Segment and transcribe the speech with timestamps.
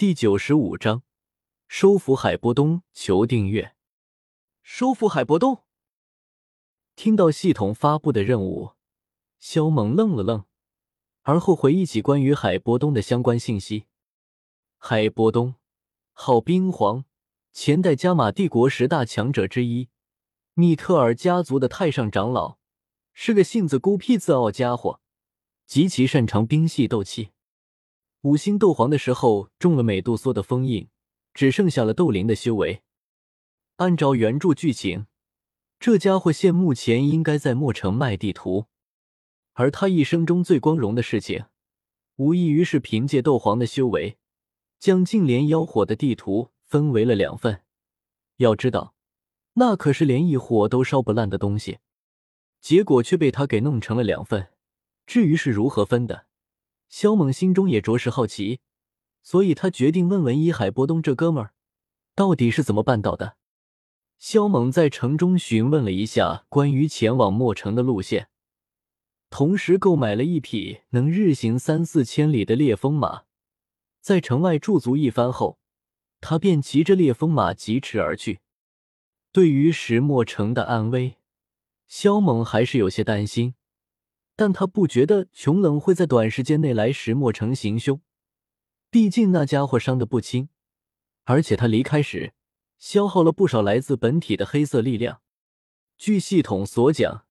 [0.00, 1.02] 第九十五章，
[1.68, 2.80] 收服海波东。
[2.94, 3.74] 求订阅。
[4.62, 5.64] 收服海波东。
[6.96, 8.70] 听到系统发布的任务，
[9.38, 10.46] 肖猛愣了愣，
[11.20, 13.84] 而后回忆起关于海波东的相关信息。
[14.78, 15.56] 海波东，
[16.12, 17.04] 号冰皇，
[17.52, 19.90] 前代加玛帝国十大强者之一，
[20.54, 22.56] 密特尔家族的太上长老，
[23.12, 25.02] 是个性子孤僻自傲家伙，
[25.66, 27.32] 极其擅长冰系斗气。
[28.22, 30.88] 五星斗皇的时候中了美杜莎的封印，
[31.32, 32.82] 只剩下了斗灵的修为。
[33.76, 35.06] 按照原著剧情，
[35.78, 38.66] 这家伙现目前应该在墨城卖地图，
[39.54, 41.46] 而他一生中最光荣的事情，
[42.16, 44.18] 无异于是凭借斗皇的修为，
[44.78, 47.62] 将净莲妖火的地图分为了两份。
[48.36, 48.94] 要知道，
[49.54, 51.78] 那可是连一火都烧不烂的东西，
[52.60, 54.48] 结果却被他给弄成了两份。
[55.06, 56.26] 至于是如何分的？
[56.90, 58.60] 萧猛心中也着实好奇，
[59.22, 61.54] 所以他决定问问伊海波东这哥们儿，
[62.16, 63.36] 到底是怎么办到的。
[64.18, 68.28] 萧猛在城中询问了一下关于前往墨城的路线，
[69.30, 73.22] 同时购买了一匹能日行三四千里的烈风马。
[74.00, 75.58] 在城外驻足一番后，
[76.20, 78.40] 他便骑着烈风马疾驰而去。
[79.30, 81.18] 对于石墨城的安危，
[81.86, 83.54] 萧猛还是有些担心。
[84.40, 88.00] 但他不觉得穷冷会在短时间内来石墨城行凶，
[88.90, 90.48] 毕竟那家伙伤得不轻，
[91.24, 92.32] 而且他离开时
[92.78, 95.20] 消耗了不少来自本体的黑色力量。
[95.98, 97.26] 据系统所讲，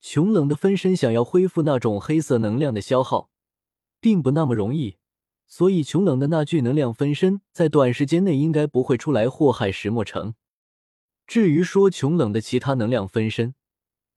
[0.00, 3.28] 穷冷的分身想要恢复那种黑色能量的消耗，
[4.00, 4.96] 并不那么容易，
[5.46, 10.34] 所以穷冷的那具能量分身在短时间内应该不会出来祸害石墨城。
[11.26, 13.54] 至于说穷冷的其他能量分身，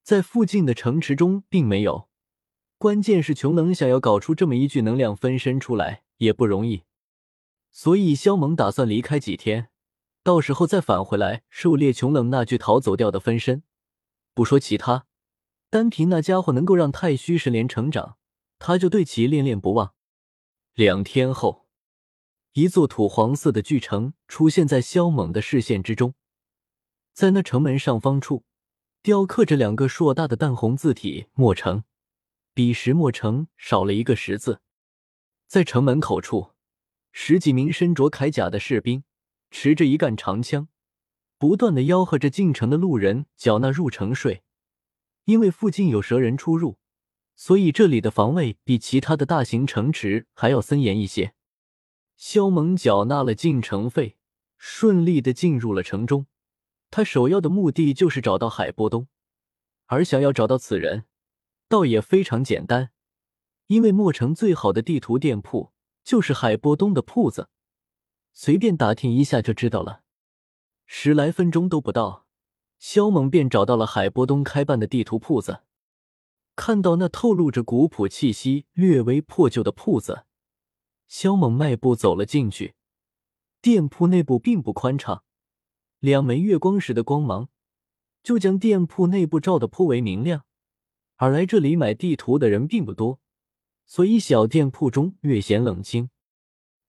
[0.02, 2.08] 在附近的城池中并没有。
[2.80, 6.84] 关键是穷冷想要搞出这么一具能量分身出来也不容易，
[7.72, 9.68] 所以萧猛打算离开几天，
[10.24, 13.64] 到时候再返回来狩猎穷冷那具逃走掉的分身。
[14.34, 15.08] 不说其他，
[15.70, 18.16] 单凭那家伙能够让太虚神莲成长，
[18.58, 19.94] 他就对其恋恋不忘。
[20.74, 21.68] 两天后，
[22.54, 26.14] 一座土黄色的巨城出现在萧猛的视线之中，
[27.12, 28.46] 在那城门上方处，
[29.02, 31.84] 雕刻着两个硕大的淡红字体“墨城”。
[32.60, 34.60] 比石墨城少了一个“十”字，
[35.48, 36.52] 在城门口处，
[37.14, 39.06] 十几名身着铠甲的士兵
[39.50, 40.68] 持着一杆长枪，
[41.38, 44.44] 不断的吆喝着进城的路人缴纳入城税。
[45.24, 46.78] 因为附近有蛇人出入，
[47.34, 51.34] 所以这里的防卫比其他的大型城池还要森严一些。
[52.18, 54.18] 萧猛缴纳了进城费，
[54.58, 56.26] 顺利的进入了城中。
[56.92, 59.08] 他首要的目的就是找到海波东，
[59.86, 61.06] 而想要找到此人。
[61.70, 62.90] 倒也非常简单，
[63.68, 65.72] 因为墨城最好的地图店铺
[66.04, 67.50] 就是海波东的铺子，
[68.34, 70.02] 随便打听一下就知道了。
[70.88, 72.26] 十来分钟都不到，
[72.80, 75.62] 萧猛便找到了海波东开办的地图铺子。
[76.56, 80.26] 看到那透露着古朴气息、略微破旧的铺子，
[81.08, 82.74] 萧猛迈步走了进去。
[83.62, 85.24] 店铺内部并不宽敞，
[86.00, 87.50] 两枚月光石的光芒
[88.24, 90.46] 就将店铺内部照得颇为明亮。
[91.22, 93.20] 而来这里买地图的人并不多，
[93.86, 96.10] 所以小店铺中略显冷清。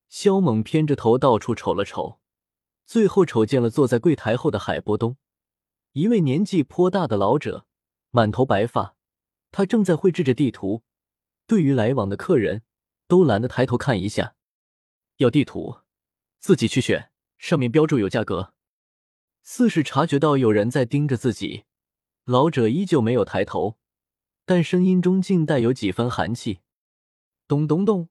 [0.09, 2.21] 萧猛偏着头到处瞅了瞅，
[2.87, 5.17] 最后瞅见了坐在柜台后的海波东，
[5.95, 7.67] 一位年纪颇大的老者，
[8.11, 8.95] 满头白发。
[9.51, 10.85] 他正在绘制着地图，
[11.49, 12.63] 对于来往的客人，
[13.09, 14.37] 都懒得抬头看一下。
[15.17, 15.79] 要地图，
[16.39, 18.55] 自己去选，上面标注有价格。
[19.43, 21.65] 似是察觉到有人在盯着自己，
[22.27, 23.80] 老者依旧没有抬头。
[24.51, 26.59] 但声音中竟带有几分寒气。
[27.47, 28.09] 咚咚咚，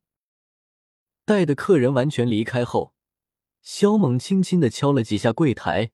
[1.26, 2.94] 待的客人完全离开后，
[3.62, 5.92] 萧猛轻轻的敲了几下柜台，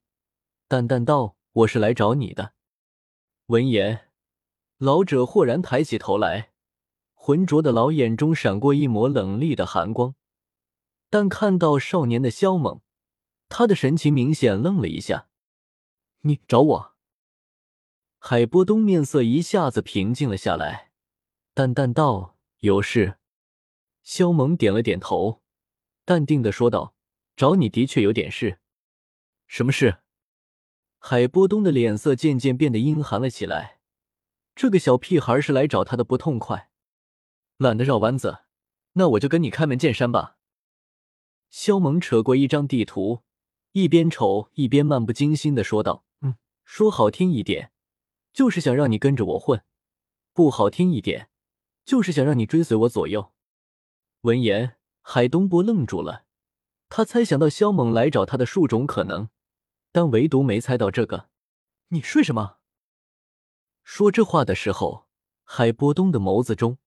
[0.68, 2.54] 淡淡道：“我是来找你的。”
[3.48, 4.12] 闻言，
[4.78, 6.52] 老者豁然抬起头来，
[7.16, 10.14] 浑浊的老眼中闪过一抹冷厉的寒光。
[11.10, 12.82] 但看到少年的萧猛，
[13.50, 15.28] 他的神情明显愣了一下
[16.22, 16.95] ：“你找我？”
[18.28, 20.90] 海波东面色一下子平静了下来，
[21.54, 23.20] 淡淡道：“有事。”
[24.02, 25.44] 肖萌点了点头，
[26.06, 26.96] 淡定的说道
[27.38, 28.58] ：“找你的确有点事。
[29.46, 30.00] 什么事？”
[30.98, 33.78] 海波东的脸色渐渐变得阴寒了起来。
[34.56, 36.72] 这个小屁孩是来找他的不痛快，
[37.58, 38.40] 懒得绕弯子，
[38.94, 40.38] 那我就跟你开门见山吧。
[41.52, 43.22] 肖萌扯过一张地图，
[43.74, 47.70] 一边瞅一边漫不经心的说道：“嗯，说好听一点。”
[48.36, 49.64] 就是想让你跟着我混，
[50.34, 51.30] 不好听一点，
[51.86, 53.32] 就是想让你追随我左右。
[54.24, 56.26] 闻言，海东波愣住了，
[56.90, 59.30] 他猜想到萧猛来找他的数种可能，
[59.94, 61.30] 但唯独没猜到这个。
[61.88, 62.58] 你睡什么？
[63.84, 65.08] 说这话的时候，
[65.46, 66.78] 海波东的眸子中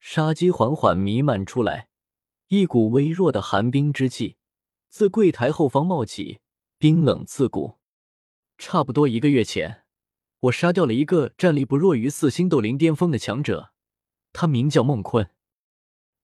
[0.00, 1.88] 杀机缓缓弥漫出来，
[2.48, 4.36] 一股微弱的寒冰之气
[4.90, 6.42] 自柜台后方冒起，
[6.76, 7.78] 冰冷刺骨。
[8.58, 9.86] 差不多一个月前，
[10.40, 13.72] 我杀掉了一个战力不弱于四星斗灵巅峰的强者，
[14.32, 15.30] 他名叫孟坤。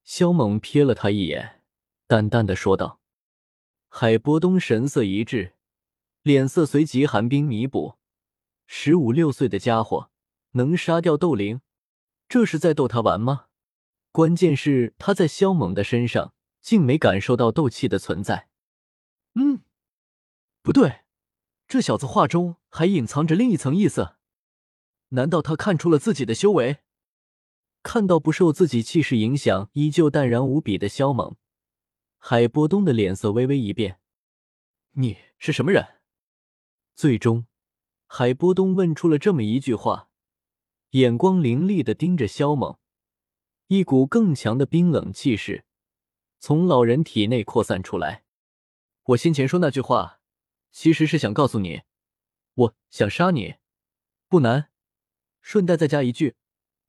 [0.05, 1.63] 萧猛瞥了他一眼，
[2.07, 3.01] 淡淡的说道。
[3.89, 5.55] 海波东神色一滞，
[6.23, 7.97] 脸色随即寒冰弥补。
[8.67, 10.11] 十五六岁的家伙
[10.53, 11.61] 能杀掉斗灵，
[12.29, 13.47] 这是在逗他玩吗？
[14.13, 18.49] 关键是他在萧猛的身上竟没感受到斗气的存在。
[19.35, 19.61] 嗯，
[20.63, 21.01] 不对，
[21.69, 24.17] 这小子话中还隐藏着另一层意思。
[25.11, 26.79] 难道他看出了自己的修为？
[27.83, 31.37] 看到不受自己气势影响，依旧淡然无比的萧猛。
[32.19, 34.01] 海波东的脸色微微一变
[34.99, 36.01] ：“你是什么人？”
[36.97, 37.47] 最终，
[38.07, 40.09] 海波东问出了这么一句话，
[40.91, 42.79] 眼光凌厉的盯着萧猛，
[43.69, 45.65] 一股更强的冰冷气势
[46.41, 48.25] 从老人体内扩散出来。
[49.05, 50.16] 我先前说那句话，
[50.77, 51.85] 其实是想告诉你，
[52.53, 53.55] 我想杀你，
[54.29, 54.69] 不难。
[55.41, 56.37] 顺带再加一句，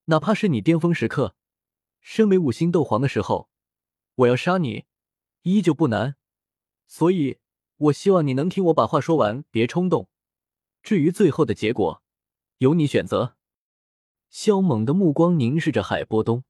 [0.06, 1.38] 哪怕是你巅峰时刻，
[2.02, 3.50] 身为五星斗皇的时候，
[4.16, 4.84] 我要杀你。
[5.44, 6.18] 依旧不难，
[6.86, 7.40] 所以
[7.78, 10.10] 我希望你能听我把话说完，别冲动。
[10.84, 12.04] 至于最后的结果，
[12.58, 13.38] 由你选择。
[14.30, 16.44] 萧猛的目光凝视着海波东，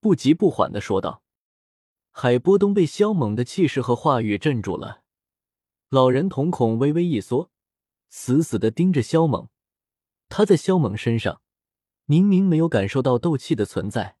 [0.00, 1.22] 不急不缓的说道。
[2.10, 5.02] 海波东被萧猛的气势和话语镇住了，
[5.90, 7.50] 老人瞳孔微微一缩，
[8.10, 9.48] 死死的盯着萧猛。
[10.28, 11.40] 他在萧猛身上
[12.04, 14.18] 明明没有感受到斗气的存在，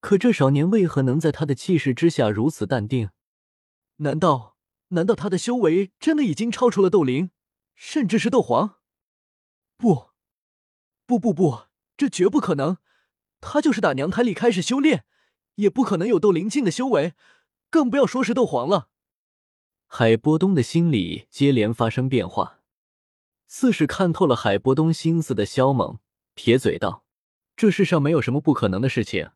[0.00, 3.08] 可这少年为何能在他的气势之下如此淡定？
[3.96, 4.58] 难道
[4.88, 7.30] 难道他的修为真的已经超出了斗灵，
[7.74, 8.80] 甚至是斗皇？
[9.78, 10.10] 不，
[11.06, 11.62] 不不不，
[11.96, 12.76] 这绝不可能！
[13.40, 15.06] 他就是打娘胎里开始修炼，
[15.54, 17.14] 也不可能有斗灵境的修为，
[17.70, 18.90] 更不要说是斗皇了。
[19.96, 22.58] 海波东的心里接连发生变化，
[23.46, 26.00] 似是看透了海波东心思的萧猛
[26.34, 27.04] 撇嘴道
[27.54, 29.30] ：“这世上没有什么不可能的事情，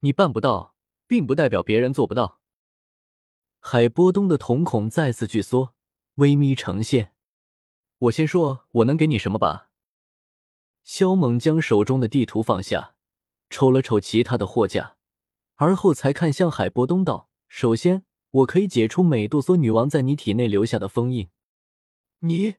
[0.00, 0.74] 你办不到，
[1.06, 2.40] 并不代表别人做不到。”
[3.58, 5.72] 海波东的瞳孔再次聚缩，
[6.16, 7.14] 微眯成线。
[8.00, 9.70] 我先说，我能给你什么吧？
[10.84, 12.96] 萧猛将手中的地图放下，
[13.48, 14.96] 瞅了瞅其他的货架，
[15.54, 18.04] 而后才看向海波东道：“首先，
[18.36, 21.28] 我可以解除美杜莎女王在你体内留下的封印。
[22.20, 22.56] 你，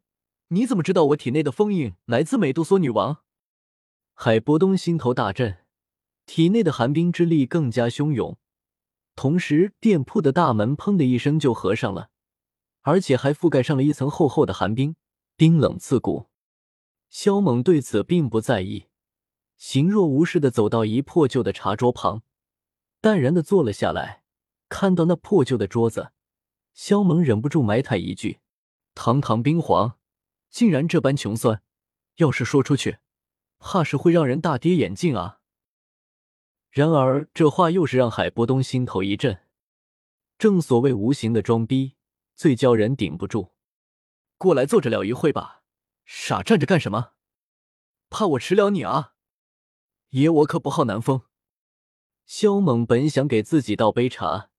[0.47, 3.17] 你怎么知道我体内的封印来自美杜莎女王？”
[4.15, 5.57] 海波东心头大震，
[6.25, 8.37] 体内的寒冰之力更加汹涌。
[9.15, 12.09] 同时，店铺的大门砰的一声就合上了，
[12.81, 14.95] 而且还覆盖上了一层厚厚的寒冰，
[15.35, 16.27] 冰冷刺骨。
[17.09, 18.87] 萧猛对此并不在意，
[19.57, 22.23] 形若无事的走到一破旧的茶桌旁，
[22.99, 24.23] 淡然的坐了下来。
[24.69, 26.11] 看到那破旧的桌子，
[26.73, 28.39] 萧猛忍不住埋汰一句
[28.95, 29.97] ：“堂堂冰皇，
[30.49, 31.61] 竟然这般穷酸，
[32.15, 32.99] 要是说出去，
[33.59, 35.39] 怕是会让人大跌眼镜啊！”
[36.69, 39.39] 然而，这话又是让海波东心头一震。
[40.37, 41.95] 正所谓无形的装逼，
[42.35, 43.53] 最叫人顶不住。
[44.37, 45.63] 过来坐着聊一会吧，
[46.05, 47.13] 傻站着干什么？
[48.09, 49.15] 怕我吃了你啊？
[50.09, 51.23] 爷我可不好南风。
[52.25, 54.51] 萧猛本想给自己倒杯茶，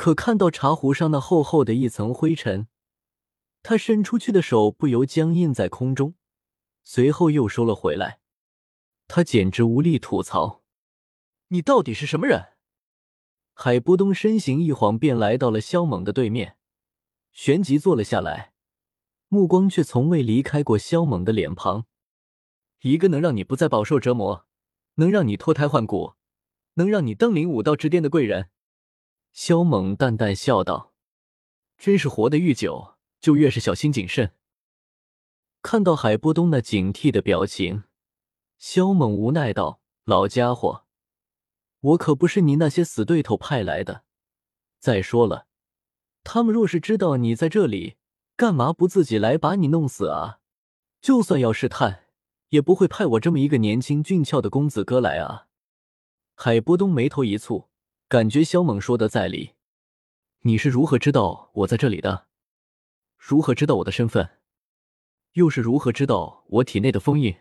[0.00, 2.68] 可看到茶壶上那厚厚的一层灰尘，
[3.62, 6.14] 他伸出去的手不由僵硬在空中，
[6.82, 8.20] 随后又收了回来。
[9.08, 10.62] 他简直无力吐槽。
[11.48, 12.54] 你到底是什么人？
[13.52, 16.56] 海波东身形一晃，便来到了萧猛的对面，
[17.30, 18.54] 旋即坐了下来，
[19.28, 21.84] 目光却从未离开过萧猛的脸庞。
[22.80, 24.46] 一个能让你不再饱受折磨，
[24.94, 26.14] 能让你脱胎换骨，
[26.76, 28.48] 能让你登临武道之巅的贵人。
[29.32, 30.92] 萧猛淡淡笑道
[31.78, 34.32] ：“真是活得愈久，就越是小心谨慎。”
[35.62, 37.84] 看到海波东那警惕的表情，
[38.58, 40.84] 萧猛无奈道：“老家伙。”
[41.80, 44.04] 我可不是你那些死对头派来的。
[44.78, 45.46] 再说了，
[46.22, 47.96] 他们若是知道你在这里，
[48.36, 50.40] 干嘛不自己来把你弄死啊？
[51.00, 52.04] 就算要试探，
[52.50, 55.46] 也不会派我这么一个年轻俊俏的公子哥来啊！
[56.34, 57.69] 海波东眉头一蹙，
[58.10, 59.52] 感觉萧猛说的在理。
[60.40, 62.26] 你是如何知道我在这里的？
[63.16, 64.30] 如何知道我的身份？
[65.34, 67.36] 又是如何知道我体内的封印？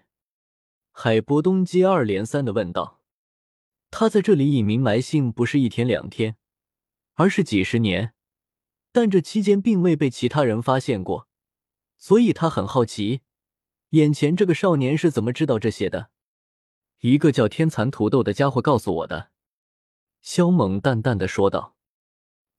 [0.91, 3.01] 海波东接二连三的问道。
[3.89, 6.35] 他在这里隐名埋姓不是一天两天，
[7.15, 8.13] 而是几十年。
[8.91, 11.27] 但这期间并未被其他人发现过，
[11.97, 13.21] 所以他很好奇，
[13.89, 16.11] 眼前这个少年是怎么知道这些的。
[16.99, 19.31] 一个叫天蚕土豆的家伙告诉我的。
[20.21, 21.75] 萧猛淡淡的说道：“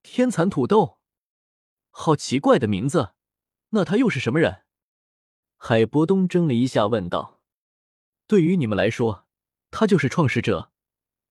[0.02, 0.99] 天蚕土豆，
[1.90, 3.12] 好奇怪的名字，
[3.71, 4.64] 那他又是什么人？”
[5.57, 7.40] 海波东怔了一下，问道
[8.26, 9.26] ：“对于你们来说，
[9.71, 10.73] 他就是创世者，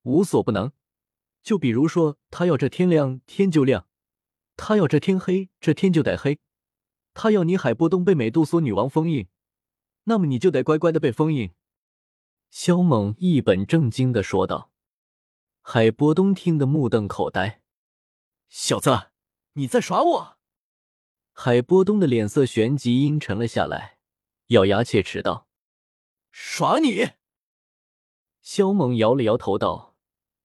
[0.03, 0.71] 无所不能。
[1.41, 3.87] 就比如说，他要这天亮，天就亮；
[4.55, 6.37] 他要这天黑，这天就得黑；
[7.13, 9.27] 他要你海波东被美杜莎女王封印，
[10.03, 11.53] 那么你就得乖乖的被封印。”
[12.51, 14.68] 萧猛一本正经的说道。
[15.71, 17.61] 海波东听得目瞪口呆
[18.49, 19.11] ：“小子，
[19.53, 20.37] 你在耍我！”
[21.31, 23.99] 海波东的脸色旋即阴沉了下来，
[24.47, 25.47] 咬牙切齿道
[26.33, 27.11] ：“耍你！”
[28.41, 29.95] 肖猛摇了摇头道：“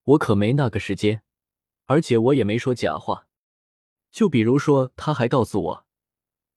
[0.04, 1.22] 我可没那个时间，
[1.86, 3.26] 而且我也没说假话。
[4.10, 5.86] 就比如说，他还告诉我，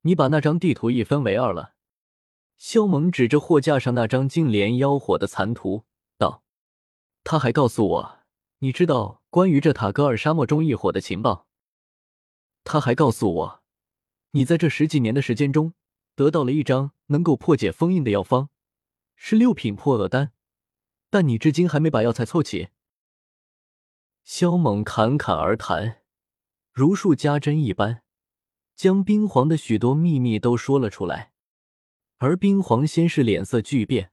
[0.01, 1.75] 你把那张地图一分为二了。”
[2.59, 5.85] 肖猛指着货架上那张净莲妖火的残图
[6.17, 6.43] 道
[7.23, 8.13] ：“他还告诉我。”
[8.59, 11.47] 你知道关于这塔格尔沙漠中一伙的情报？
[12.63, 13.63] 他还告诉我，
[14.31, 15.75] 你在这十几年的时间中
[16.15, 18.49] 得到了一张能够破解封印的药方，
[19.15, 20.31] 是六品破厄丹，
[21.11, 22.69] 但你至今还没把药材凑齐。
[24.23, 26.01] 萧猛侃侃而谈，
[26.73, 28.01] 如数家珍一般，
[28.75, 31.31] 将冰皇的许多秘密都说了出来。
[32.17, 34.11] 而冰皇先是脸色巨变，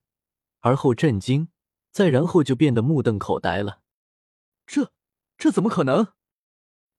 [0.60, 1.48] 而后震惊，
[1.90, 3.80] 再然后就变得目瞪口呆了。
[4.66, 4.92] 这
[5.36, 6.14] 这怎么可能？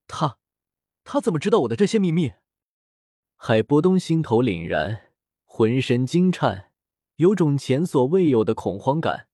[0.07, 0.39] 他
[1.03, 2.33] 他怎么知道我的这些秘密？
[3.35, 5.11] 海波东心头凛然，
[5.43, 6.71] 浑身惊颤，
[7.15, 9.27] 有种前所未有的恐慌感，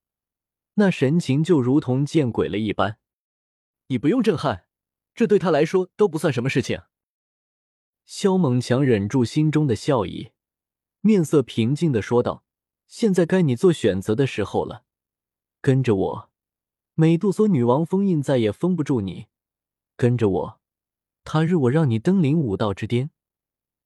[0.76, 3.00] 那神情就如同见鬼了一般。
[3.88, 4.68] 你不用震撼，
[5.14, 6.82] 这对他来说都不算什么事情。
[8.06, 10.32] 萧猛强忍住心中的笑意，
[11.02, 12.44] 面色平静的说道
[12.88, 14.86] ：“现在该你做选择的时候了，
[15.62, 16.31] 跟着我。”
[16.96, 19.28] 美杜莎女王封印再也封不住你，
[19.96, 20.62] 跟着我，
[21.24, 23.12] 他日我让你登临武道之巅，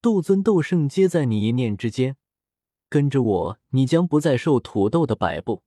[0.01, 2.17] 斗尊斗圣皆在你一念之间。
[2.89, 5.63] 跟着我，你将不再受土豆的摆布，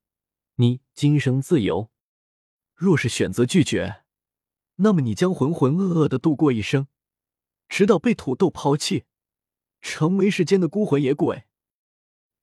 [0.57, 1.91] 你今生自由。
[2.75, 4.03] 若是选择拒绝，
[4.77, 6.87] 那么你将浑浑噩噩的度过一生，
[7.69, 9.05] 直到被土豆抛弃，
[9.81, 11.45] 成为世间的孤魂野鬼。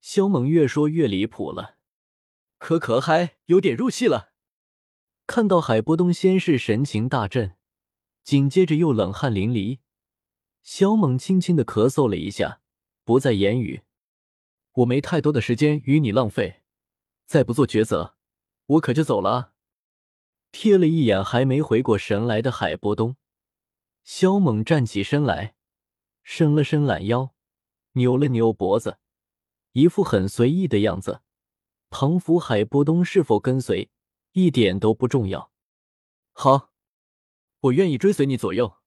[0.01, 1.77] 萧猛越说越离谱了，
[2.57, 4.34] 可可还有点入戏了。
[5.27, 7.55] 看到海波东先是神情大振，
[8.23, 9.79] 紧接着又冷汗淋漓，
[10.61, 12.61] 萧猛轻轻的咳嗽了一下，
[13.03, 13.81] 不再言语。
[14.73, 16.61] 我没太多的时间与你浪费，
[17.25, 18.15] 再不做抉择，
[18.67, 19.53] 我可就走了。
[20.51, 23.17] 瞥了一眼还没回过神来的海波东，
[24.03, 25.55] 萧猛站起身来，
[26.23, 27.33] 伸了伸懒腰，
[27.93, 28.99] 扭了扭脖子，
[29.71, 31.21] 一副很随意的样子，
[31.89, 33.89] 庞佛海波东是否跟随？
[34.35, 35.49] 一点都不重要。
[36.33, 36.73] 好，
[37.61, 38.79] 我愿意追随你左右。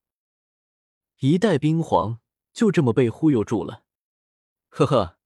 [1.21, 2.21] 一代冰皇
[2.52, 3.83] 就这么被忽悠住了。
[4.69, 5.17] 呵呵，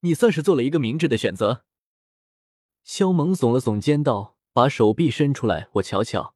[0.00, 1.66] 你算是做了一个明智的选择。
[2.84, 6.34] 萧猛耸了耸肩道：“把手臂伸出来，我瞧瞧，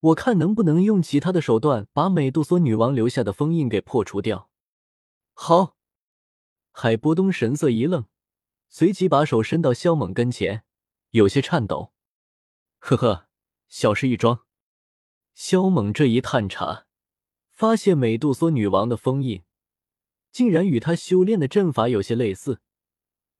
[0.00, 4.50] 我看能不能用其他的手段把美杜莎女王留下的封印给破除掉。”
[5.32, 5.78] 好。
[6.70, 8.04] 海波东神色一愣，
[8.68, 10.64] 随即把手伸到萧猛跟前，
[11.12, 11.94] 有些颤抖。
[12.88, 13.28] 呵呵，
[13.68, 14.46] 小事一桩。
[15.34, 16.86] 萧猛这一探查，
[17.52, 19.44] 发现美杜莎女王的封印
[20.32, 22.62] 竟然与他修炼的阵法有些类似，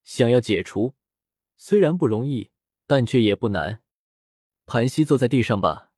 [0.03, 0.93] 想要解除，
[1.57, 2.51] 虽然不容易，
[2.85, 3.81] 但却也不难。
[4.67, 5.93] 盘膝坐在地上吧，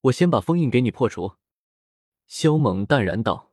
[0.00, 1.36] 我先把封印给你破除。
[2.26, 3.52] 萧猛淡然道。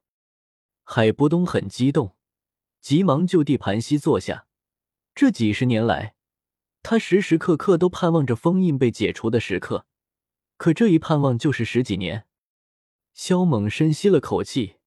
[0.83, 2.15] 海波东很激动，
[2.79, 4.47] 急忙就地盘膝坐下。
[5.13, 6.15] 这几十年来。
[6.83, 9.85] 他时时刻刻都盼望着封印被解除的时刻，
[10.57, 12.27] 可这一盼望就是十几年。
[13.13, 14.77] 萧猛深吸了口气，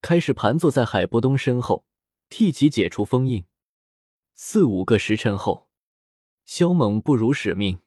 [0.00, 1.84] 开始盘坐在海波东身后，
[2.28, 3.44] 替其解除封印。
[4.34, 5.68] 四五个时辰后，
[6.44, 7.80] 萧猛不辱使命：“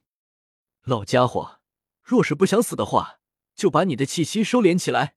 [0.84, 1.60] 老家伙，
[2.02, 3.20] 若是不想死的话，
[3.54, 5.16] 就把你的气息收敛起来。”